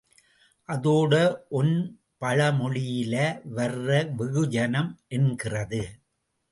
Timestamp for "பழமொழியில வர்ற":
2.21-3.89